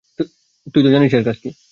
[0.67, 1.49] তুই তো জানিসই এর কাজ কি।